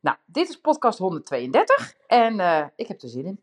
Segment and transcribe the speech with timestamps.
[0.00, 3.40] Nou, dit is podcast 132 en uh, ik heb er zin in.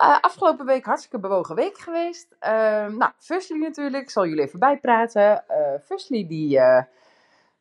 [0.00, 2.36] uh, afgelopen week hartstikke bewogen week geweest.
[2.40, 2.48] Uh,
[2.86, 5.44] nou, Fusli natuurlijk, ik zal jullie even bijpraten.
[5.84, 6.60] Fusli die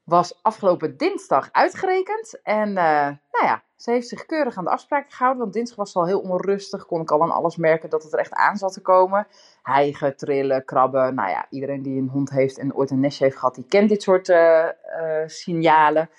[0.03, 2.41] was afgelopen dinsdag uitgerekend.
[2.43, 5.41] En nou ja, ze heeft zich keurig aan de afspraken gehouden.
[5.41, 6.85] Want dinsdag was het al heel onrustig.
[6.85, 9.27] Kon ik al aan alles merken dat het er echt aan zat te komen.
[9.61, 11.15] Hijgen, trillen, krabben.
[11.15, 13.89] Nou ja, iedereen die een hond heeft en ooit een nestje heeft gehad, die kent
[13.89, 14.33] dit soort
[15.25, 16.09] signalen.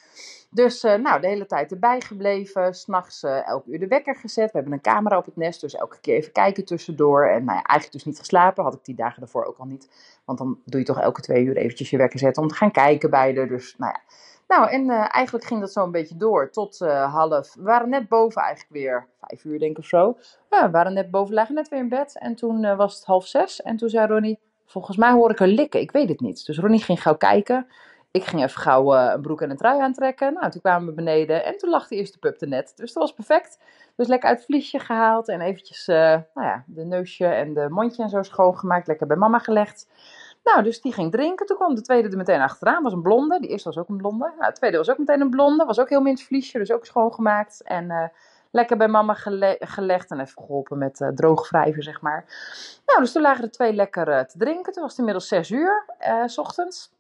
[0.55, 2.75] Dus uh, nou, de hele tijd erbij gebleven.
[2.75, 4.45] S'nachts uh, elke uur de wekker gezet.
[4.45, 7.25] We hebben een camera op het nest, dus elke keer even kijken tussendoor.
[7.25, 8.65] En nou ja, eigenlijk dus niet geslapen.
[8.65, 9.89] Had ik die dagen daarvoor ook al niet.
[10.25, 12.71] Want dan doe je toch elke twee uur eventjes je wekker zetten om te gaan
[12.71, 13.49] kijken bij er.
[13.49, 14.01] Dus nou ja.
[14.49, 17.55] Nou, en uh, eigenlijk ging dat zo een beetje door tot half.
[17.55, 19.07] We waren net boven eigenlijk weer.
[19.21, 20.17] Vijf uur denk ik of zo.
[20.51, 22.19] Ja, we waren net boven, lagen net weer in bed.
[22.19, 23.63] En toen was het half zes.
[23.63, 25.81] En toen zei Ronnie, volgens mij hoor ik haar likken.
[25.81, 26.47] Ik weet het niet.
[26.47, 27.67] Dus Ronnie ging gauw kijken
[28.15, 30.33] ik ging even gauw uh, een broek en een trui aantrekken.
[30.33, 32.73] Nou, toen kwamen we beneden en toen lag de eerste pup er net.
[32.77, 33.59] Dus dat was perfect.
[33.97, 37.69] Dus lekker uit het vliesje gehaald en eventjes uh, nou ja, de neusje en de
[37.69, 38.87] mondje en zo schoongemaakt.
[38.87, 39.89] Lekker bij mama gelegd.
[40.45, 41.47] Nou, dus die ging drinken.
[41.47, 42.83] Toen kwam de tweede er meteen achteraan.
[42.83, 43.41] Was een blonde.
[43.41, 44.33] Die eerste was ook een blonde.
[44.39, 45.65] Nou, de tweede was ook meteen een blonde.
[45.65, 47.63] Was ook heel min vliesje, dus ook schoongemaakt.
[47.63, 48.05] En uh,
[48.51, 52.25] lekker bij mama gele gelegd en even geholpen met uh, droog wrijven, zeg maar.
[52.87, 54.73] Nou, dus toen lagen er twee lekker te drinken.
[54.73, 55.85] Toen was het inmiddels zes uur,
[56.27, 56.93] s ochtends.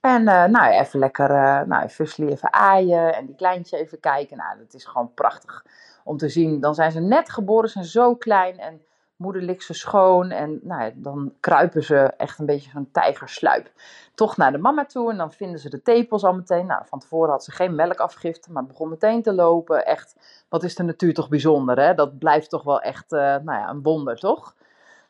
[0.00, 4.36] En uh, nou, even lekker, uh, nou, Fusli even aaien en die kleintje even kijken.
[4.36, 5.64] Nou, dat is gewoon prachtig
[6.04, 6.60] om te zien.
[6.60, 8.82] Dan zijn ze net geboren, zijn zo klein en
[9.16, 10.30] moeder likt ze schoon.
[10.30, 13.70] En nou, dan kruipen ze echt een beetje zo'n tijgersluip.
[14.14, 16.66] Toch naar de mama toe en dan vinden ze de tepels al meteen.
[16.66, 19.86] Nou, van tevoren had ze geen melkafgifte, maar begon meteen te lopen.
[19.86, 20.16] Echt,
[20.48, 21.94] wat is de natuur toch bijzonder, hè?
[21.94, 24.54] Dat blijft toch wel echt, uh, nou ja, een wonder, toch?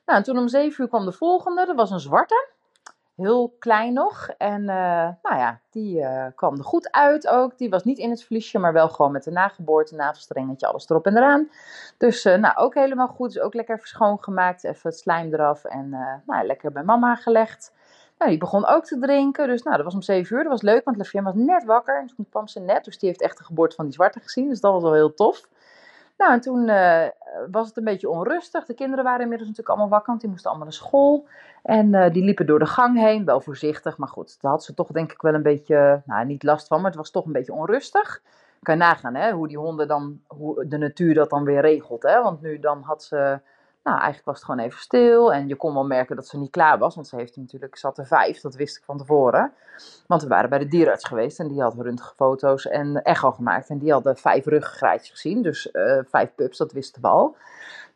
[0.07, 2.49] Nou, en toen om zeven uur kwam de volgende, dat was een zwarte
[3.17, 4.29] heel klein nog.
[4.39, 7.59] En uh, nou ja, die uh, kwam er goed uit ook.
[7.59, 11.07] Die was niet in het vliesje, maar wel gewoon met de nageboorte, navelstrengetje, alles erop
[11.07, 11.51] en eraan.
[11.99, 13.33] Dus uh, nou, ook helemaal goed.
[13.33, 14.65] Dus ook lekker schoongemaakt.
[14.65, 15.89] Even het slijm eraf en
[16.27, 17.73] nou, lekker bij mama gelegd.
[18.19, 19.47] Nou, die begon ook te drinken.
[19.47, 20.43] Dus nou, dat was om 7 uur.
[20.43, 21.99] Dat was leuk, want Lefien was net wakker.
[22.01, 22.85] En toen kwam ze net.
[22.85, 24.49] Dus die heeft echt de geboorte van die zwarte gezien.
[24.49, 25.49] Dus dat was wel heel tof.
[26.17, 27.07] Nou, en toen uh,
[27.51, 28.65] was het een beetje onrustig.
[28.65, 31.29] De kinderen waren inmiddels natuurlijk allemaal wakker, want die moesten allemaal naar school.
[31.63, 33.99] En uh, die liepen door de gang heen, wel voorzichtig.
[33.99, 36.77] Maar goed, daar had ze toch denk ik wel een beetje, nou niet last van,
[36.77, 38.23] maar het was toch een beetje onrustig.
[38.63, 42.03] Kan je nagaan hè, hoe die honden dan, hoe de natuur dat dan weer regelt.
[42.03, 42.23] Hè?
[42.23, 43.41] Want nu dan had ze
[43.85, 45.33] nou, eigenlijk was het gewoon even stil.
[45.33, 46.95] En je kon wel merken dat ze niet klaar was.
[46.95, 49.53] Want ze heeft natuurlijk, zat er vijf, dat wist ik van tevoren.
[50.07, 51.39] Want we waren bij de dierenarts geweest.
[51.39, 53.69] En die had röntgenfoto's en echo gemaakt.
[53.69, 55.43] En die hadden vijf ruggengraatjes gezien.
[55.43, 57.37] Dus uh, vijf pups, dat wisten we al.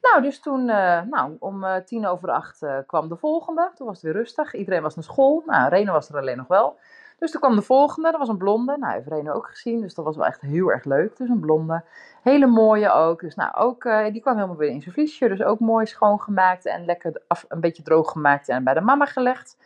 [0.02, 3.70] Nou, dus toen, uh, nou, om uh, tien over acht kwam de volgende.
[3.74, 4.54] Toen was het weer rustig.
[4.54, 5.42] Iedereen was naar school.
[5.46, 6.76] Nou, Rene was er alleen nog wel.
[7.18, 8.76] Dus toen kwam de volgende, dat was een blonde.
[8.78, 11.16] Nou, heeft Reno ook gezien, dus dat was wel echt heel erg leuk.
[11.16, 11.84] Dus een blonde.
[12.22, 13.20] Hele mooie ook.
[13.20, 15.28] Dus nou, ook, uh, die kwam helemaal weer in zijn vliesje.
[15.28, 19.04] Dus ook mooi schoongemaakt en lekker af, een beetje droog gemaakt en bij de mama
[19.04, 19.56] gelegd.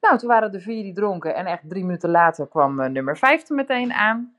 [0.00, 1.34] Nou, toen waren er vier die dronken.
[1.34, 4.34] En echt drie minuten later kwam uh, nummer vijf er meteen aan.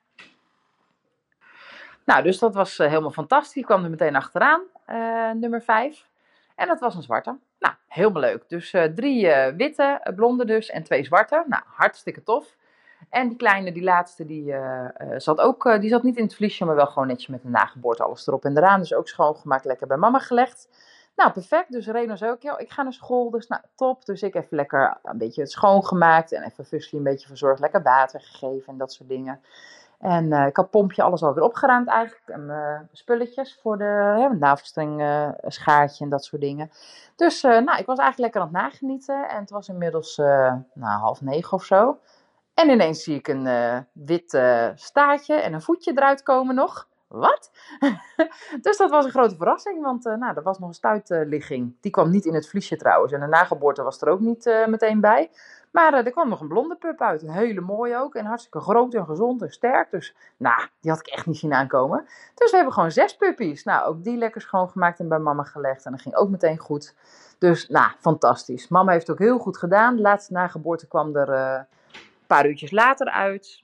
[2.06, 3.53] Nou, dus dat was uh, helemaal fantastisch.
[3.53, 4.62] Die kwam er meteen achteraan,
[5.40, 6.08] nummer vijf.
[6.56, 7.38] En dat was een zwarte.
[7.59, 8.44] Nou, helemaal leuk.
[8.47, 11.44] Dus drie witte, blonde dus, en twee zwarte.
[11.47, 12.58] Nou, hartstikke tof.
[13.09, 14.85] En die kleine, die laatste, die uh,
[15.17, 17.51] zat ook, uh, die zat niet in het vliesje, maar wel gewoon netjes met een
[17.51, 18.79] nageboorte, alles erop en eraan.
[18.79, 20.69] Dus ook schoongemaakt, lekker bij mama gelegd.
[21.15, 21.71] Nou, perfect.
[21.71, 24.05] Dus Reno zei ook, ik ga naar school, dus nou, top.
[24.05, 27.81] Dus ik even lekker een beetje het schoongemaakt en even Fusli een beetje verzorgd, lekker
[27.81, 29.41] water gegeven en dat soort dingen.
[29.99, 32.28] En ik had pompje alles alweer opgeruimd eigenlijk.
[32.28, 35.03] En spulletjes voor de ja, navelstreng,
[35.47, 36.72] schaartje en dat soort dingen.
[37.16, 39.29] Dus nou, ik was eigenlijk lekker aan het nagenieten.
[39.29, 41.97] En het was inmiddels nou, half negen of zo.
[42.59, 46.88] En ineens zie ik een uh, wit uh, staartje en een voetje eruit komen nog.
[47.08, 47.52] Wat?
[48.61, 51.76] dus dat was een grote verrassing, want uh, nou, er was nog een stuitligging.
[51.82, 53.14] Die kwam niet in het vliesje trouwens.
[53.14, 55.29] En de nageboorte was er ook niet meteen bij.
[55.72, 57.22] Maar er kwam nog een blonde pup uit.
[57.22, 58.16] Een hele mooie ook.
[58.16, 59.91] En hartstikke groot en gezond en sterk.
[59.91, 62.05] Dus nou, die had ik echt niet zien aankomen.
[62.35, 63.64] Dus we hebben gewoon zes puppies.
[63.64, 65.85] Nou, ook die lekker schoongemaakt en bij mama gelegd.
[65.85, 66.96] En dat ging ook meteen goed.
[67.38, 68.67] Dus nou, fantastisch.
[68.67, 69.96] Mama heeft ook heel goed gedaan.
[69.96, 71.67] De laatste nageboorte kwam er
[72.35, 73.64] paar uurtjes later uit.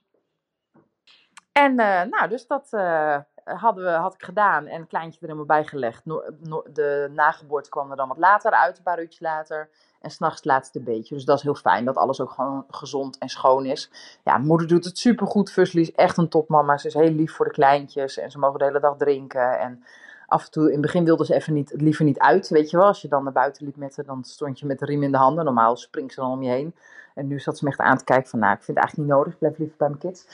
[1.52, 5.26] En uh, nou, dus dat uh, hadden we, had ik gedaan en een kleintje er
[5.26, 6.06] helemaal bij gelegd.
[6.06, 9.70] No- no- de nageboorte kwam er dan wat later uit, een paar uurtjes later.
[10.02, 11.16] En s'nachts het laatste beetje.
[11.16, 13.92] Dus dat is heel fijn, dat alles ook gewoon gezond en schoon is.
[14.24, 15.52] Ja, moeder doet het supergoed.
[15.52, 16.78] Fuslie is echt een topmama.
[16.78, 18.18] Ze is heel lief voor de kleintjes.
[18.18, 19.60] En ze mogen de hele dag drinken.
[19.60, 19.84] En
[20.28, 22.50] af en toe, in het begin wilde ze even niet, liever niet uit.
[22.50, 24.80] Weet je wel, als je dan naar buiten liep met haar, dan stond je met
[24.80, 25.46] de riem in de handen.
[25.46, 26.74] Normaal springt ze dan om je heen.
[27.16, 29.18] En nu zat ze echt aan te kijken van, nou, ik vind het eigenlijk niet
[29.18, 29.34] nodig.
[29.34, 30.26] Ik blijf liever bij mijn kids.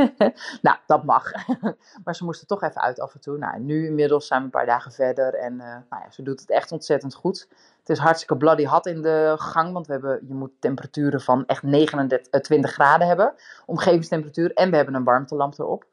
[0.66, 1.32] nou, dat mag.
[2.04, 3.38] maar ze moesten toch even uit af en toe.
[3.38, 5.34] Nou, nu inmiddels zijn we een paar dagen verder.
[5.34, 7.48] En eh, nou ja, ze doet het echt ontzettend goed.
[7.78, 9.72] Het is hartstikke bloody hot in de gang.
[9.72, 13.34] Want we hebben, je moet temperaturen van echt 29, eh, 20 graden hebben.
[13.66, 14.52] Omgevingstemperatuur.
[14.54, 15.84] En we hebben een warmtelamp erop.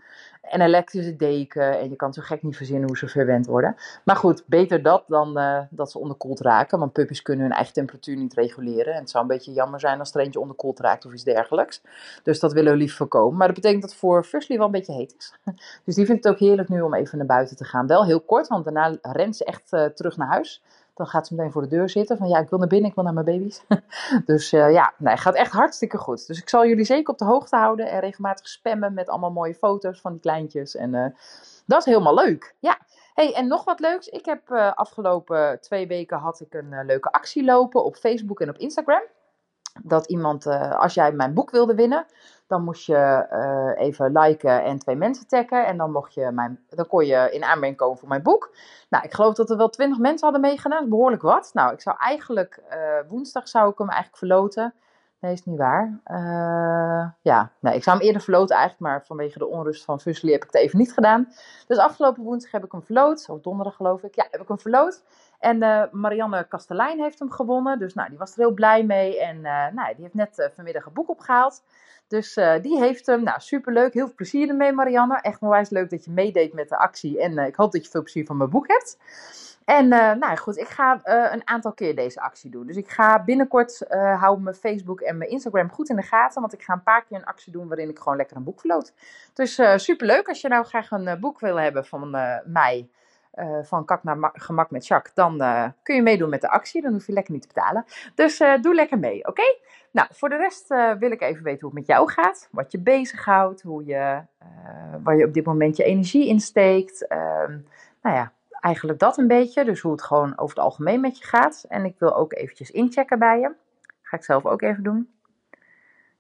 [0.50, 1.80] En elektrische deken.
[1.80, 3.76] En je kan zo gek niet verzinnen hoe ze verwend worden.
[4.04, 6.80] Maar goed, beter dat dan eh, dat ze onderkoeld raken.
[6.80, 8.94] Want puppies kunnen hun eigen temperatuur niet reguleren.
[8.94, 11.82] En het zou een beetje jammer zijn als er eentje onderkoeld raakt of iets dergelijks.
[12.24, 13.38] Dus dat willen we lief voorkomen.
[13.38, 15.34] Maar dat betekent dat voor Fuslie wel een beetje heet is.
[15.86, 17.88] Dus die vindt het ook heerlijk nu om even naar buiten te gaan.
[17.88, 20.62] Wel heel kort, want daarna rent ze echt uh, terug naar huis.
[20.96, 22.18] Dan gaat ze meteen voor de deur zitten.
[22.18, 23.64] Van ja, ik wil naar binnen, ik wil naar mijn baby's.
[24.26, 26.28] dus uh, ja, nee, gaat echt hartstikke goed.
[26.28, 27.90] Dus ik zal jullie zeker op de hoogte houden.
[27.90, 30.76] En regelmatig spammen met allemaal mooie foto's van die kleintjes.
[30.76, 31.06] En uh,
[31.66, 32.56] dat is helemaal leuk.
[32.60, 32.78] Ja.
[33.14, 34.08] Hey, en nog wat leuks.
[34.08, 38.50] Ik heb uh, afgelopen twee weken had ik een leuke actie lopen op Facebook en
[38.50, 39.04] op Instagram.
[39.84, 40.48] Dat iemand,
[40.78, 42.06] als jij mijn boek wilde winnen,
[42.48, 45.66] dan moest je uh, even liken en twee mensen taggen.
[45.66, 48.56] En dan, mocht je mijn, dan kon je in aanmerking komen voor mijn boek.
[48.90, 50.78] Nou, ik geloof dat er wel twintig mensen hadden meegedaan.
[50.78, 51.50] Dat is behoorlijk wat.
[51.54, 54.74] Nou, ik zou eigenlijk uh, woensdag zou ik hem eigenlijk verloten.
[55.20, 56.00] Nee, is niet waar.
[56.08, 58.92] Uh, ja, nee, ik zou hem eerder verloten eigenlijk.
[58.92, 61.28] Maar vanwege de onrust van Fuslie heb ik het even niet gedaan.
[61.68, 63.30] Dus afgelopen woensdag heb ik hem verloot.
[63.30, 64.16] Of donderdag geloof ik.
[64.16, 65.04] Ja, heb ik hem verloot.
[65.46, 67.80] En uh, Marianne Kastelein heeft hem gewonnen.
[67.80, 69.20] Dus nou, die was er heel blij mee.
[69.20, 71.64] En uh, nou, die heeft net uh, vanmiddag een boek opgehaald.
[72.08, 73.24] Dus die heeft hem.
[73.24, 73.94] Nou, superleuk.
[73.94, 75.22] Heel veel plezier ermee, Marianne.
[75.22, 77.22] Echt onwijs leuk dat je meedeed met de actie.
[77.22, 78.98] En ik hoop dat je veel plezier van mijn boek hebt.
[79.66, 82.68] En nou goed, ik ga een aantal keer deze actie doen.
[82.68, 83.86] Dus ik ga binnenkort
[84.20, 86.42] houden mijn Facebook en mijn Instagram goed in de gaten.
[86.42, 88.60] Want ik ga een paar keer een actie doen waarin ik gewoon lekker een boek
[88.60, 88.94] verloot.
[89.34, 92.10] Dus superleuk als je nou graag een boek wil hebben van
[92.46, 92.90] mij.
[93.36, 96.82] Uh, van kak naar gemak met Jacques, dan uh, kun je meedoen met de actie.
[96.82, 97.86] Dan hoef je lekker niet te betalen.
[98.16, 99.58] Dus uh, doe lekker mee, oké?
[99.92, 100.68] Nou, voor de rest
[101.00, 102.50] wil ik even weten hoe het met jou gaat.
[102.52, 104.22] Wat je bezighoudt, hoe je,
[105.04, 107.08] waar je op dit moment je energie insteekt.
[107.08, 107.58] Ehm,
[108.02, 109.66] nou ja, eigenlijk dat een beetje.
[109.66, 111.66] Dus hoe het gewoon over het algemeen met je gaat.
[111.70, 113.52] En ik wil ook eventjes inchecken bij je.
[114.02, 115.10] Ga ik zelf ook even doen.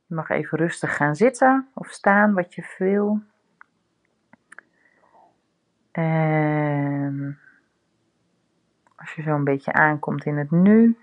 [0.07, 3.21] Je mag even rustig gaan zitten of staan, wat je wil.
[5.95, 7.39] En
[8.95, 10.97] als je zo een beetje aankomt in het nu,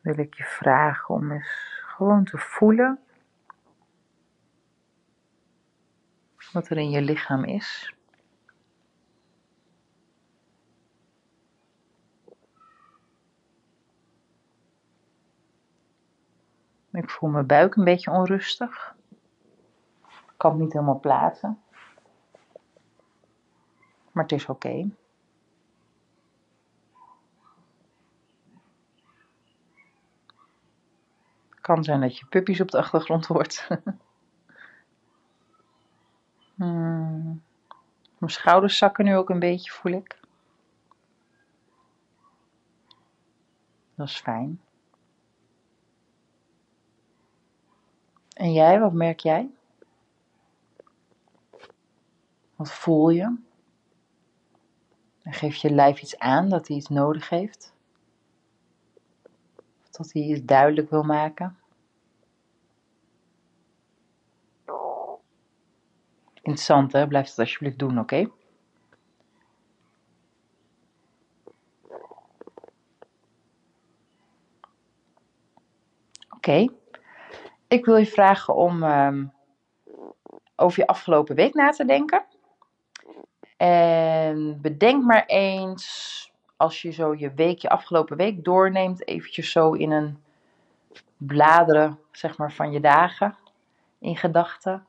[0.00, 2.98] wil ik je vragen om eens gewoon te voelen
[6.52, 7.94] wat er in je lichaam is.
[16.92, 18.93] Ik voel mijn buik een beetje onrustig.
[20.44, 21.62] Kan het niet helemaal plaatsen.
[24.12, 24.90] Maar het is oké.
[31.60, 33.68] Kan zijn dat je puppies op de achtergrond hoort.
[36.56, 37.42] hmm.
[38.18, 40.20] Mijn schouders zakken nu ook een beetje, voel ik.
[43.94, 44.60] Dat is fijn.
[48.32, 49.50] En jij, wat merk jij?
[52.56, 53.36] Wat voel je?
[55.22, 57.74] En geeft je lijf iets aan dat hij iets nodig heeft?
[59.82, 61.58] Of dat hij iets duidelijk wil maken?
[66.34, 68.30] Interessant hè, blijf het alsjeblieft doen, oké?
[76.28, 76.66] Oké.
[77.68, 79.32] Ik wil je vragen om um,
[80.56, 82.26] over je afgelopen week na te denken.
[83.64, 89.72] En bedenk maar eens, als je zo je week, je afgelopen week doorneemt, eventjes zo
[89.72, 90.22] in een
[91.16, 93.36] bladeren, zeg maar, van je dagen,
[93.98, 94.86] in gedachten.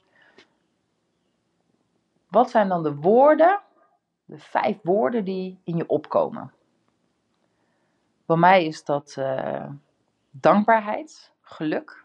[2.28, 3.62] Wat zijn dan de woorden,
[4.26, 6.54] de vijf woorden die in je opkomen?
[8.26, 9.70] Bij mij is dat uh,
[10.32, 12.04] dankbaarheid, geluk,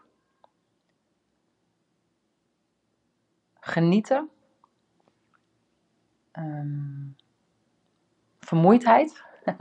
[3.59, 4.29] genieten,
[6.37, 7.15] um,
[8.39, 9.23] vermoeidheid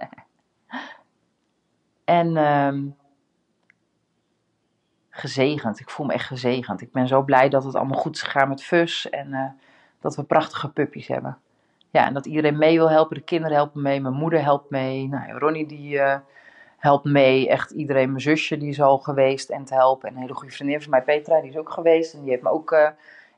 [2.04, 2.96] en um,
[5.10, 5.80] gezegend.
[5.80, 6.80] Ik voel me echt gezegend.
[6.80, 9.50] Ik ben zo blij dat het allemaal goed is gegaan met Fus en eh,
[10.00, 11.38] dat we prachtige puppies hebben.
[11.90, 13.16] Ja, en dat iedereen mee wil helpen.
[13.16, 15.08] De kinderen helpen mee, mijn moeder helpt mee.
[15.08, 16.16] Nou, Ronnie die uh,
[16.76, 17.48] helpt mee.
[17.48, 18.08] Echt iedereen.
[18.08, 20.08] Mijn zusje die is al geweest en te helpen.
[20.08, 22.14] En een hele goede vriendin van mij, Petra, die is ook geweest.
[22.14, 22.88] En die heeft me ook uh,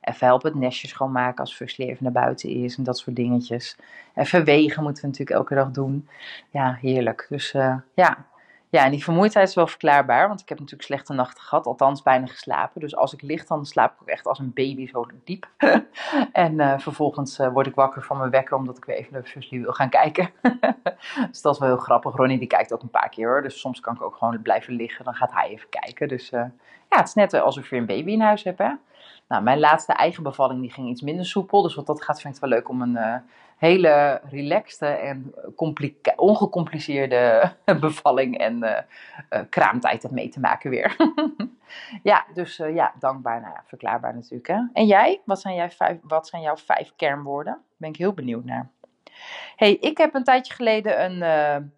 [0.02, 2.76] even helpen het nestje schoonmaken als Fuslie even naar buiten is.
[2.76, 3.76] En dat soort dingetjes.
[4.14, 6.08] Even wegen moeten we natuurlijk elke dag doen.
[6.50, 7.26] Ja, heerlijk.
[7.28, 8.26] Dus uh, ja,
[8.72, 12.02] ja, en die vermoeidheid is wel verklaarbaar, want ik heb natuurlijk slechte nachten gehad, althans
[12.02, 12.80] bijna geslapen.
[12.80, 15.48] Dus als ik lig, dan slaap ik ook echt als een baby zo diep.
[16.32, 19.22] en uh, vervolgens uh, word ik wakker van mijn wekker, omdat ik weer even naar
[19.22, 20.30] Fuslie wil gaan kijken.
[21.30, 22.16] dus dat is wel heel grappig.
[22.16, 24.74] Ronnie die kijkt ook een paar keer hoor, dus soms kan ik ook gewoon blijven
[24.74, 26.08] liggen, dan gaat hij even kijken.
[26.08, 26.50] Dus ja,
[26.88, 28.70] het is net alsof je een baby in huis hebt hè.
[29.32, 32.34] Nou, mijn laatste eigen bevalling die ging iets minder soepel, dus wat dat gaat vind
[32.34, 33.22] ik wel leuk om een
[33.56, 35.34] hele relaxte en
[36.16, 38.78] ongecompliceerde bevalling en uh,
[39.30, 40.96] uh, kraamtijd mee te maken weer.
[42.02, 44.46] ja, dus ja, dankbaar, nou ja, verklaarbaar natuurlijk.
[44.46, 44.60] Hè?
[44.72, 45.20] En jij?
[45.24, 47.52] Wat zijn, jij vijf, wat zijn jouw vijf kernwoorden?
[47.52, 48.70] Daar ben ik heel benieuwd naar.
[49.56, 51.72] hey, ik heb een tijdje geleden een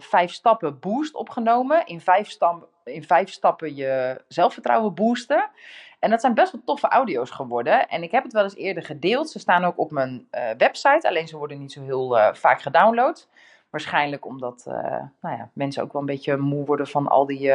[0.00, 1.86] vijf stappen boost opgenomen.
[1.86, 2.36] In vijf,
[2.84, 5.50] in vijf stappen je zelfvertrouwen boosten.
[5.98, 7.88] En dat zijn best wel toffe audio's geworden.
[7.88, 9.30] En ik heb het wel eens eerder gedeeld.
[9.30, 11.08] Ze staan ook op mijn uh, website.
[11.08, 13.28] Alleen ze worden niet zo heel uh, vaak gedownload.
[13.76, 14.74] Waarschijnlijk omdat uh,
[15.20, 17.52] nou ja, mensen ook wel een beetje moe worden van al die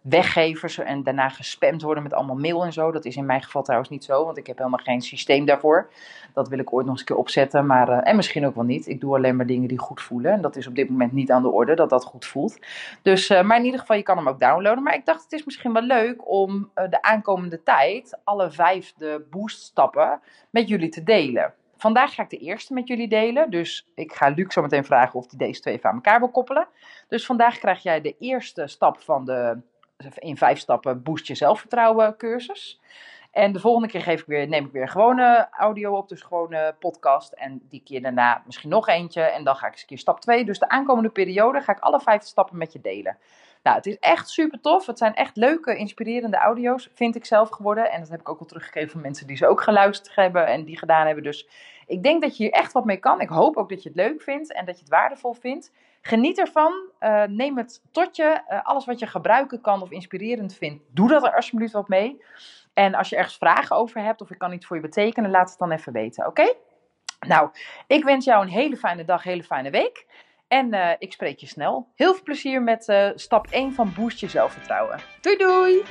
[0.00, 0.78] weggevers.
[0.78, 2.90] En daarna gespamd worden met allemaal mail en zo.
[2.90, 4.24] Dat is in mijn geval trouwens niet zo.
[4.24, 5.90] Want ik heb helemaal geen systeem daarvoor.
[6.34, 7.66] Dat wil ik ooit nog eens een keer opzetten.
[7.66, 8.86] Maar, en misschien ook wel niet.
[8.86, 10.32] Ik doe alleen maar dingen die goed voelen.
[10.32, 12.58] En dat is op dit moment niet aan de orde dat dat goed voelt.
[13.02, 14.82] Dus, maar in ieder geval, je kan hem ook downloaden.
[14.82, 19.26] Maar ik dacht, het is misschien wel leuk om de aankomende tijd alle vijf de
[19.30, 21.54] booststappen met jullie te delen.
[21.82, 23.50] Vandaag ga ik de eerste met jullie delen.
[23.50, 26.30] Dus ik ga Luc zo meteen vragen of hij deze twee even aan elkaar wil
[26.30, 26.68] koppelen.
[27.08, 29.60] Dus vandaag krijg jij de eerste stap van de
[30.18, 32.80] in vijf stappen boost je zelfvertrouwen cursus.
[33.32, 36.74] En de volgende keer geef ik weer, neem ik weer gewone audio op, dus gewone
[36.78, 37.32] podcast.
[37.32, 39.22] En die keer daarna misschien nog eentje.
[39.22, 40.44] En dan ga ik eens een keer stap 2.
[40.44, 43.18] Dus de aankomende periode ga ik alle vijf stappen met je delen.
[43.62, 44.86] Nou, het is echt super tof.
[44.86, 47.90] Het zijn echt leuke, inspirerende audio's, vind ik zelf geworden.
[47.90, 50.64] En dat heb ik ook al teruggegeven van mensen die ze ook geluisterd hebben en
[50.64, 51.24] die gedaan hebben.
[51.24, 51.48] Dus
[51.86, 53.20] ik denk dat je hier echt wat mee kan.
[53.20, 55.72] Ik hoop ook dat je het leuk vindt en dat je het waardevol vindt.
[56.00, 56.72] Geniet ervan.
[57.00, 58.40] Uh, neem het tot je.
[58.48, 62.22] Uh, alles wat je gebruiken kan of inspirerend vindt, doe dat er alsjeblieft wat mee.
[62.74, 65.50] En als je ergens vragen over hebt of ik kan iets voor je betekenen, laat
[65.50, 66.54] het dan even weten, oké?
[67.26, 67.50] Nou,
[67.86, 70.06] ik wens jou een hele fijne dag, hele fijne week.
[70.48, 71.88] En uh, ik spreek je snel.
[71.94, 75.00] Heel veel plezier met uh, stap 1 van Boost je zelfvertrouwen.
[75.20, 75.82] Doei doei!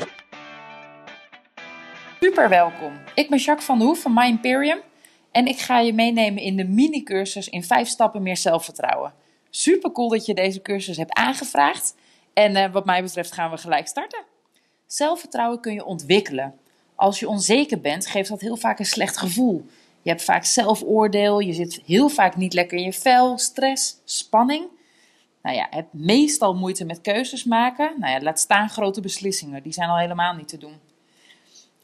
[2.20, 2.94] Super welkom.
[3.16, 4.80] Ik ben Jacques van der Hoef van My Imperium.
[5.32, 9.14] En ik ga je meenemen in de mini-cursus in 5 stappen meer zelfvertrouwen.
[9.50, 11.96] Super cool dat je deze cursus hebt aangevraagd.
[12.34, 14.24] En uh, wat mij betreft gaan we gelijk starten.
[14.86, 16.60] Zelfvertrouwen kun je ontwikkelen.
[17.02, 19.66] Als je onzeker bent, geeft dat heel vaak een slecht gevoel.
[20.02, 24.68] Je hebt vaak zelfoordeel, je zit heel vaak niet lekker in je vel, stress, spanning.
[25.42, 27.94] Nou ja, heb meestal moeite met keuzes maken.
[27.98, 30.80] Nou ja, laat staan grote beslissingen, die zijn al helemaal niet te doen.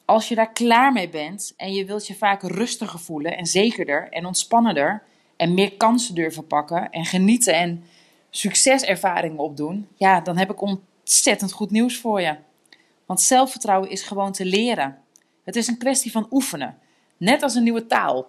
[0.06, 4.08] Als je daar klaar mee bent en je wilt je vaak rustiger voelen en zekerder
[4.10, 5.04] en ontspannender
[5.38, 7.84] en meer kansen durven pakken en genieten en
[8.30, 12.36] succeservaringen opdoen, ja, dan heb ik ontzettend goed nieuws voor je.
[13.06, 15.06] Want zelfvertrouwen is gewoon te leren.
[15.48, 16.78] Het is een kwestie van oefenen.
[17.18, 18.28] Net als een nieuwe taal.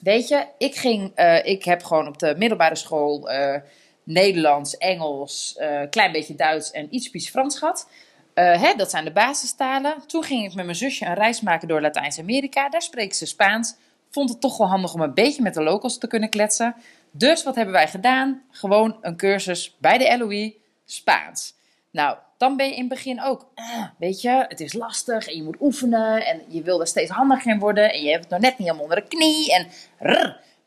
[0.00, 3.56] Weet je, ik, ging, uh, ik heb gewoon op de middelbare school uh,
[4.02, 7.88] Nederlands, Engels, uh, klein beetje Duits en iets Frans gehad.
[8.34, 10.06] Hè, dat zijn de basistalen.
[10.06, 12.68] Toen ging ik met mijn zusje een reis maken door Latijns-Amerika.
[12.68, 13.74] Daar spreken ze Spaans.
[14.10, 16.74] Vond het toch wel handig om een beetje met de locals te kunnen kletsen.
[17.10, 18.42] Dus wat hebben wij gedaan?
[18.50, 21.54] Gewoon een cursus bij de LOE Spaans.
[21.90, 25.36] Nou, dan ben je in het begin ook, ah, weet je, het is lastig en
[25.36, 28.32] je moet oefenen en je wil er steeds handiger in worden en je hebt het
[28.32, 29.66] nog net niet helemaal onder de knie en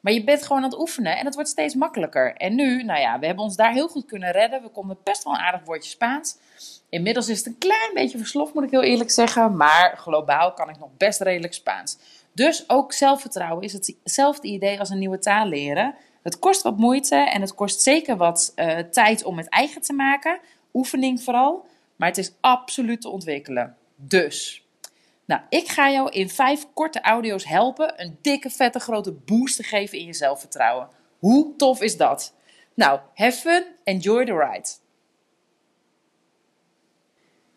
[0.02, 2.36] maar je bent gewoon aan het oefenen en het wordt steeds makkelijker.
[2.36, 4.62] En nu, nou ja, we hebben ons daar heel goed kunnen redden.
[4.62, 6.38] We konden best wel een aardig woordje Spaans.
[6.90, 10.70] Inmiddels is het een klein beetje versloft, moet ik heel eerlijk zeggen, maar globaal kan
[10.70, 11.98] ik nog best redelijk Spaans.
[12.34, 15.96] Dus ook zelfvertrouwen is hetzelfde idee als een nieuwe taal leren.
[16.24, 19.94] Het kost wat moeite en het kost zeker wat uh, tijd om het eigen te
[19.94, 20.40] maken
[20.74, 21.66] oefening vooral.
[21.96, 23.78] Maar het is absoluut te ontwikkelen.
[23.96, 24.66] Dus,
[25.26, 29.64] nou, ik ga jou in vijf korte audio's helpen een dikke, vette, grote boost te
[29.64, 30.90] geven in je zelfvertrouwen.
[31.20, 32.34] Hoe tof is dat?
[32.74, 34.70] Nou, have fun, enjoy the ride.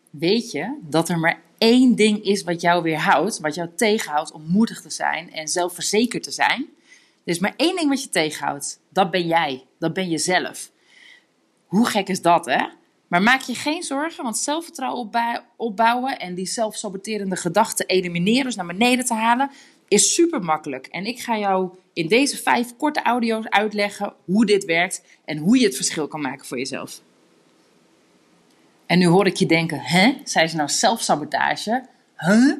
[0.09, 4.45] Weet je dat er maar één ding is wat jou weerhoudt, wat jou tegenhoudt om
[4.47, 6.61] moedig te zijn en zelfverzekerd te zijn?
[7.23, 8.79] Er is maar één ding wat je tegenhoudt.
[8.89, 9.65] Dat ben jij.
[9.79, 10.71] Dat ben jezelf.
[11.65, 12.67] Hoe gek is dat, hè?
[13.07, 15.09] Maar maak je geen zorgen, want zelfvertrouwen
[15.55, 19.51] opbouwen en die zelfsaboterende gedachten elimineren, dus naar beneden te halen,
[19.87, 20.87] is super makkelijk.
[20.87, 25.59] En ik ga jou in deze vijf korte audio's uitleggen hoe dit werkt en hoe
[25.59, 27.01] je het verschil kan maken voor jezelf.
[28.85, 30.13] En nu hoor ik je denken, hè?
[30.23, 31.85] Zijn ze nou zelfsabotage?
[32.17, 32.53] Huh?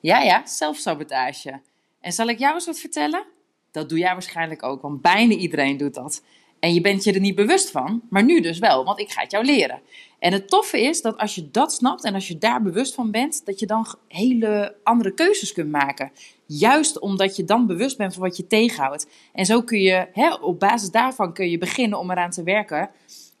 [0.00, 1.60] Ja, ja, zelfsabotage.
[2.00, 3.24] En zal ik jou eens wat vertellen?
[3.70, 6.22] Dat doe jij waarschijnlijk ook, want bijna iedereen doet dat.
[6.60, 9.22] En je bent je er niet bewust van, maar nu dus wel, want ik ga
[9.22, 9.80] het jou leren.
[10.18, 13.10] En het toffe is dat als je dat snapt en als je daar bewust van
[13.10, 16.12] bent, dat je dan hele andere keuzes kunt maken.
[16.46, 19.06] Juist omdat je dan bewust bent van wat je tegenhoudt.
[19.32, 22.90] En zo kun je, hè, op basis daarvan kun je beginnen om eraan te werken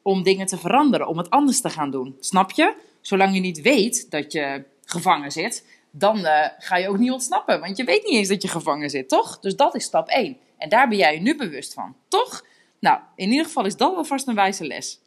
[0.02, 2.16] om dingen te veranderen, om het anders te gaan doen.
[2.20, 2.74] Snap je?
[3.00, 7.60] Zolang je niet weet dat je gevangen zit, dan uh, ga je ook niet ontsnappen.
[7.60, 9.38] Want je weet niet eens dat je gevangen zit, toch?
[9.40, 10.36] Dus dat is stap 1.
[10.58, 12.44] En daar ben jij je nu bewust van, toch?
[12.80, 15.00] Nou, in ieder geval is dat alvast een wijze les.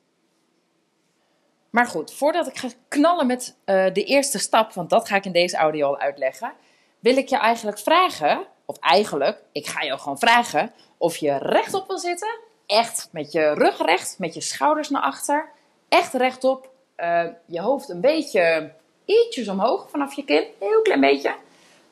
[1.69, 5.25] Maar goed, voordat ik ga knallen met uh, de eerste stap, want dat ga ik
[5.25, 6.53] in deze audio al uitleggen,
[6.99, 11.87] wil ik je eigenlijk vragen, of eigenlijk, ik ga jou gewoon vragen, of je rechtop
[11.87, 15.49] wil zitten, echt met je rug recht, met je schouders naar achter,
[15.89, 18.73] echt rechtop, uh, je hoofd een beetje
[19.05, 21.35] ietsjes omhoog vanaf je kin, heel klein beetje.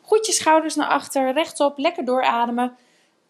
[0.01, 2.77] Goed je schouders naar achter, rechtop, lekker doorademen.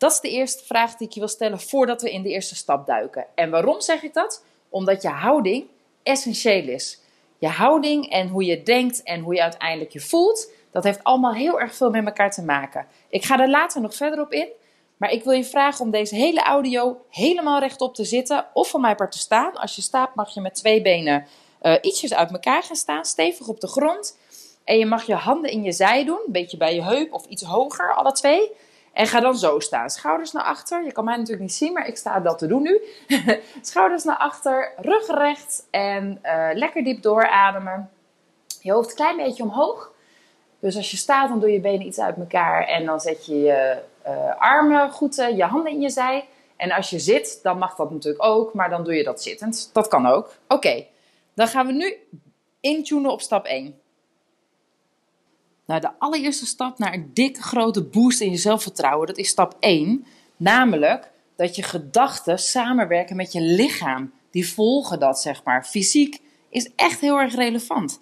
[0.01, 2.55] Dat is de eerste vraag die ik je wil stellen voordat we in de eerste
[2.55, 3.25] stap duiken.
[3.35, 4.43] En waarom zeg ik dat?
[4.69, 5.67] Omdat je houding
[6.03, 6.99] essentieel is.
[7.37, 11.33] Je houding en hoe je denkt en hoe je uiteindelijk je voelt, dat heeft allemaal
[11.33, 12.87] heel erg veel met elkaar te maken.
[13.09, 14.47] Ik ga er later nog verder op in.
[14.97, 18.81] Maar ik wil je vragen om deze hele audio helemaal rechtop te zitten of van
[18.81, 19.55] mij part te staan.
[19.55, 21.25] Als je staat mag je met twee benen
[21.61, 24.17] uh, ietsjes uit elkaar gaan staan, stevig op de grond.
[24.63, 27.25] En je mag je handen in je zij doen, een beetje bij je heup of
[27.25, 28.51] iets hoger, alle twee.
[28.93, 29.89] En ga dan zo staan.
[29.89, 30.85] Schouders naar achter.
[30.85, 32.81] Je kan mij natuurlijk niet zien, maar ik sta dat te doen nu.
[33.61, 37.89] Schouders naar achter, rug recht en uh, lekker diep doorademen.
[38.61, 39.91] Je hoofd een klein beetje omhoog.
[40.59, 43.39] Dus als je staat, dan doe je benen iets uit elkaar en dan zet je
[43.39, 46.27] je uh, armen goed, je handen in je zij.
[46.55, 49.69] En als je zit, dan mag dat natuurlijk ook, maar dan doe je dat zittend.
[49.73, 50.33] Dat kan ook.
[50.47, 50.85] Oké,
[51.33, 51.97] dan gaan we nu
[52.59, 53.80] intunen op stap 1.
[55.71, 59.57] Nou, de allereerste stap naar een dikke grote boost in je zelfvertrouwen, dat is stap
[59.59, 60.05] 1.
[60.37, 64.11] Namelijk dat je gedachten samenwerken met je lichaam.
[64.31, 65.65] Die volgen dat, zeg maar.
[65.65, 67.99] Fysiek is echt heel erg relevant.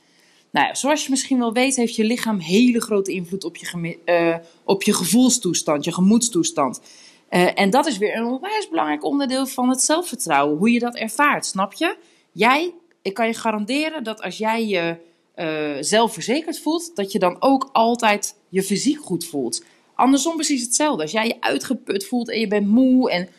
[0.51, 4.35] Nou zoals je misschien wel weet, heeft je lichaam hele grote invloed op je, uh,
[4.63, 6.81] op je gevoelstoestand, je gemoedstoestand.
[7.29, 10.95] Uh, en dat is weer een onwijs belangrijk onderdeel van het zelfvertrouwen, hoe je dat
[10.95, 11.97] ervaart, snap je?
[12.31, 15.07] Jij, ik kan je garanderen dat als jij je
[15.39, 19.63] uh, zelfverzekerd voelt, dat je dan ook altijd je fysiek goed voelt.
[19.95, 21.01] Andersom precies hetzelfde.
[21.01, 23.29] Als jij je uitgeput voelt en je bent moe en,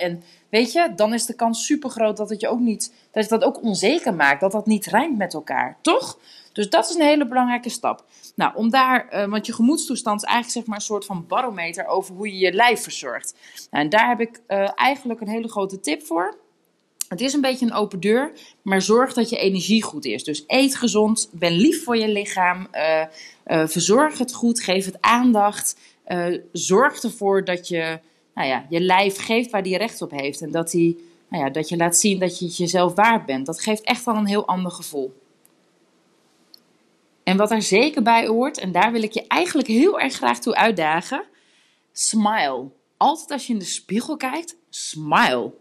[0.00, 3.22] en weet je, dan is de kans super groot dat het je ook niet, dat
[3.22, 6.18] het dat ook onzeker maakt, dat dat niet rijmt met elkaar, toch?
[6.52, 8.04] Dus dat is een hele belangrijke stap.
[8.34, 11.86] Nou, om daar, uh, want je gemoedstoestand is eigenlijk zeg maar een soort van barometer
[11.86, 13.34] over hoe je je lijf verzorgt.
[13.70, 16.43] Nou, en daar heb ik uh, eigenlijk een hele grote tip voor.
[17.08, 20.24] Het is een beetje een open deur, maar zorg dat je energie goed is.
[20.24, 23.04] Dus eet gezond, ben lief voor je lichaam, uh,
[23.46, 25.76] uh, verzorg het goed, geef het aandacht.
[26.08, 27.98] Uh, zorg ervoor dat je
[28.34, 30.40] nou ja, je lijf geeft waar die recht op heeft.
[30.40, 33.46] En dat, die, nou ja, dat je laat zien dat je het jezelf waard bent.
[33.46, 35.22] Dat geeft echt al een heel ander gevoel.
[37.22, 40.38] En wat er zeker bij hoort, en daar wil ik je eigenlijk heel erg graag
[40.38, 41.24] toe uitdagen:
[41.92, 42.70] smile.
[42.96, 45.52] Altijd als je in de spiegel kijkt, smile.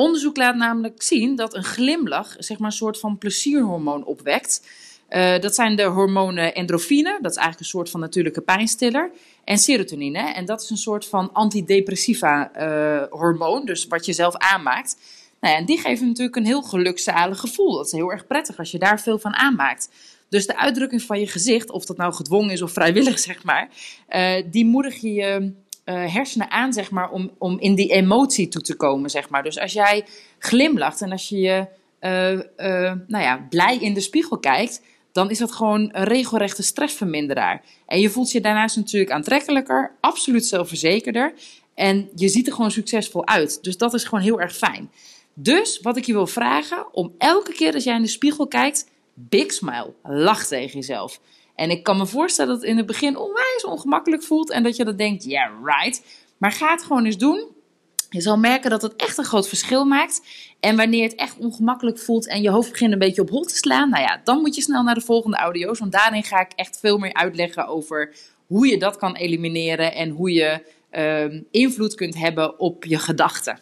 [0.00, 4.66] Onderzoek laat namelijk zien dat een glimlach zeg maar, een soort van plezierhormoon opwekt.
[5.10, 9.10] Uh, dat zijn de hormonen endorfine, dat is eigenlijk een soort van natuurlijke pijnstiller,
[9.44, 10.18] en serotonine.
[10.18, 14.96] En dat is een soort van antidepressiva uh, hormoon, dus wat je zelf aanmaakt.
[15.40, 17.76] Nou en die geven natuurlijk een heel gelukzalig gevoel.
[17.76, 19.88] Dat is heel erg prettig als je daar veel van aanmaakt.
[20.28, 23.68] Dus de uitdrukking van je gezicht, of dat nou gedwongen is of vrijwillig, zeg maar,
[24.08, 25.52] uh, die moedig je
[25.90, 29.42] uh, hersenen aan, zeg maar, om, om in die emotie toe te komen, zeg maar.
[29.42, 30.04] Dus als jij
[30.38, 31.66] glimlacht en als je je
[32.00, 36.62] uh, uh, nou ja, blij in de spiegel kijkt, dan is dat gewoon een regelrechte
[36.62, 37.62] stressverminderaar.
[37.86, 41.32] En je voelt je daarnaast natuurlijk aantrekkelijker, absoluut zelfverzekerder.
[41.74, 43.58] En je ziet er gewoon succesvol uit.
[43.62, 44.90] Dus dat is gewoon heel erg fijn.
[45.34, 48.88] Dus wat ik je wil vragen, om elke keer als jij in de spiegel kijkt,
[49.14, 51.20] big smile, lach tegen jezelf.
[51.60, 54.76] En ik kan me voorstellen dat het in het begin onwijs ongemakkelijk voelt en dat
[54.76, 56.02] je dan denkt, ja, yeah, right.
[56.38, 57.48] Maar ga het gewoon eens doen.
[58.10, 60.22] Je zal merken dat het echt een groot verschil maakt.
[60.60, 63.56] En wanneer het echt ongemakkelijk voelt en je hoofd begint een beetje op hol te
[63.56, 65.78] slaan, nou ja, dan moet je snel naar de volgende audio's.
[65.78, 68.14] Want daarin ga ik echt veel meer uitleggen over
[68.46, 73.58] hoe je dat kan elimineren en hoe je uh, invloed kunt hebben op je gedachten.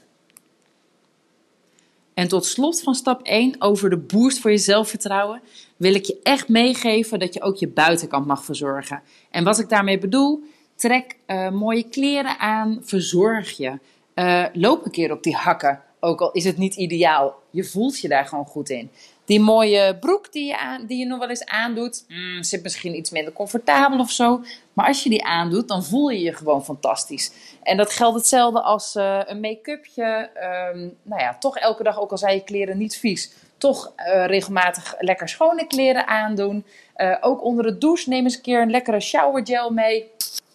[2.19, 5.41] En tot slot van stap 1 over de boost voor je zelfvertrouwen
[5.77, 9.03] wil ik je echt meegeven dat je ook je buitenkant mag verzorgen.
[9.31, 10.43] En wat ik daarmee bedoel,
[10.75, 13.79] trek uh, mooie kleren aan, verzorg je.
[14.15, 17.35] Uh, loop een keer op die hakken, ook al is het niet ideaal.
[17.51, 18.91] Je voelt je daar gewoon goed in.
[19.29, 22.97] Die mooie broek die je, aan, die je nog wel eens aandoet, mm, zit misschien
[22.97, 24.41] iets minder comfortabel of zo.
[24.73, 27.33] Maar als je die aandoet, dan voel je je gewoon fantastisch.
[27.63, 30.31] En dat geldt hetzelfde als uh, een make-upje.
[30.75, 34.27] Um, nou ja, toch elke dag, ook al zijn je kleren niet vies, toch uh,
[34.27, 36.65] regelmatig lekker schone kleren aandoen.
[36.97, 40.11] Uh, ook onder de douche neem eens een keer een lekkere showergel mee.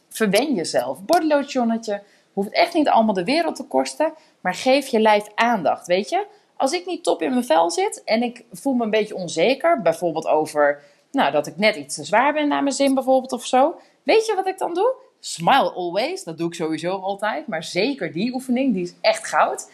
[0.09, 1.01] Verwen jezelf.
[1.01, 2.01] Bodylotionnetje.
[2.33, 4.13] Hoeft echt niet allemaal de wereld te kosten.
[4.41, 6.25] Maar geef je lijf aandacht, weet je?
[6.57, 9.81] Als ik niet top in mijn vel zit en ik voel me een beetje onzeker,
[9.81, 13.45] bijvoorbeeld over nou, dat ik net iets te zwaar ben naar mijn zin bijvoorbeeld of
[13.45, 13.75] zo.
[14.03, 14.95] Weet je wat ik dan doe?
[15.19, 19.71] Smile always, dat doe ik sowieso altijd, maar zeker die oefening, die is echt goud.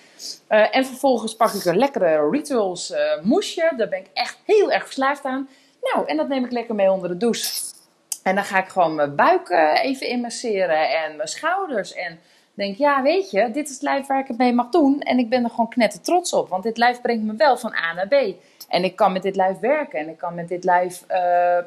[0.49, 4.71] Uh, en vervolgens pak ik een lekkere Rituals uh, moesje, daar ben ik echt heel
[4.71, 5.49] erg verslaafd aan.
[5.81, 7.61] Nou, en dat neem ik lekker mee onder de douche.
[8.23, 12.19] En dan ga ik gewoon mijn buik uh, even inmasseren en mijn schouders en
[12.59, 15.01] denk, ja, weet je, dit is het lijf waar ik het mee mag doen.
[15.01, 16.49] En ik ben er gewoon knetter trots op.
[16.49, 18.13] Want dit lijf brengt me wel van A naar B.
[18.67, 19.99] En ik kan met dit lijf werken.
[19.99, 21.17] En ik kan met dit lijf uh,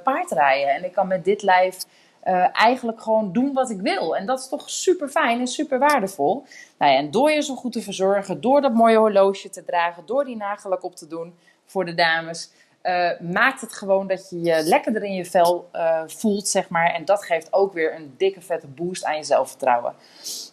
[0.02, 0.74] paardrijden.
[0.74, 1.85] En ik kan met dit lijf
[2.24, 4.16] uh, eigenlijk gewoon doen wat ik wil.
[4.16, 6.44] En dat is toch super fijn en super waardevol.
[6.78, 10.07] Nou ja, en door je zo goed te verzorgen, door dat mooie horloge te dragen,
[10.07, 11.35] door die nagellak op te doen
[11.66, 12.50] voor de dames
[12.83, 16.95] uh, maakt het gewoon dat je je lekkerder in je vel uh, voelt, zeg maar.
[16.95, 19.95] En dat geeft ook weer een dikke vette boost aan je zelfvertrouwen.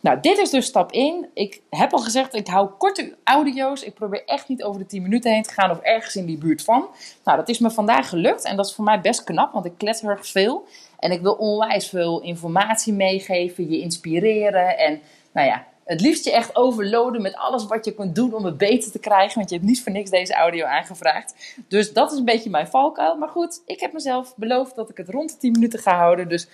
[0.02, 1.30] Nou, dit is dus stap 1.
[1.34, 3.84] Ik heb al gezegd, ik hou korte audio's.
[3.84, 6.38] Ik probeer echt niet over de 10 minuten heen te gaan of ergens in die
[6.38, 6.88] buurt van.
[7.24, 9.78] Nou, dat is me vandaag gelukt en dat is voor mij best knap, want ik
[9.78, 10.68] klets heel erg veel.
[11.00, 16.32] En ik wil onwijs veel informatie meegeven, je inspireren en nou ja, het liefst je
[16.32, 19.38] echt overloaden met alles wat je kunt doen om het beter te krijgen.
[19.38, 21.56] Want je hebt niet voor niks deze audio aangevraagd.
[21.67, 23.15] Dus dat is een beetje mijn valkuil.
[23.15, 26.30] Maar goed, ik heb mezelf beloofd dat ik het rond de 10 minuten ga houden.
[26.30, 26.47] Dus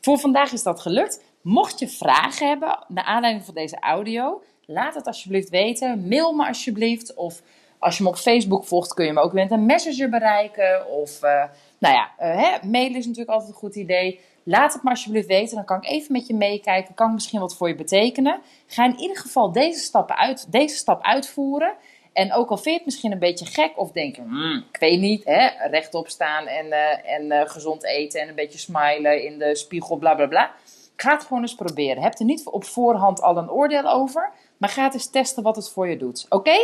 [0.00, 1.22] voor vandaag is dat gelukt.
[1.42, 6.08] Mocht je vragen hebben naar aanleiding van deze audio, laat het alsjeblieft weten.
[6.08, 7.14] Mail me alsjeblieft.
[7.14, 7.42] Of
[7.78, 10.88] als je me op Facebook volgt, kun je me ook met een messenger bereiken.
[10.88, 11.44] Of, uh,
[11.78, 14.20] nou ja, uh, hè, mailen is natuurlijk altijd een goed idee.
[14.44, 15.56] Laat het me alsjeblieft weten.
[15.56, 16.94] Dan kan ik even met je meekijken.
[16.94, 18.40] Kan ik misschien wat voor je betekenen.
[18.66, 21.74] Ga in ieder geval deze, stappen uit, deze stap uitvoeren.
[22.12, 24.80] En ook al vind je het misschien een beetje gek of denk je, hmm, ik
[24.80, 29.24] weet niet, hè, rechtop staan en, uh, en uh, gezond eten en een beetje smilen
[29.24, 30.50] in de spiegel, bla bla bla.
[30.96, 32.02] Ga het gewoon eens proberen.
[32.02, 35.56] Heb er niet op voorhand al een oordeel over, maar ga het eens testen wat
[35.56, 36.26] het voor je doet.
[36.28, 36.56] Oké?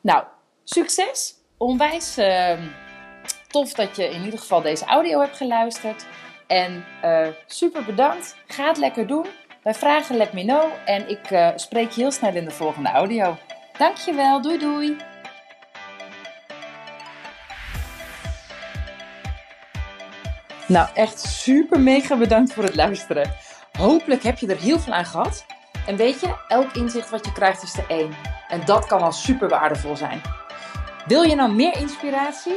[0.00, 0.24] Nou,
[0.64, 1.34] succes.
[1.56, 2.60] Onwijs uh,
[3.48, 6.06] tof dat je in ieder geval deze audio hebt geluisterd.
[6.48, 8.36] En uh, super bedankt.
[8.46, 9.26] Ga het lekker doen.
[9.62, 10.70] Bij vragen let me know.
[10.84, 13.36] En ik uh, spreek je heel snel in de volgende audio.
[13.78, 14.42] Dankjewel.
[14.42, 14.96] Doei doei.
[20.66, 23.32] Nou, echt super mega bedankt voor het luisteren.
[23.78, 25.46] Hopelijk heb je er heel veel aan gehad.
[25.86, 28.16] En weet je, elk inzicht wat je krijgt is er één.
[28.48, 30.20] En dat kan al super waardevol zijn.
[31.06, 32.56] Wil je nou meer inspiratie?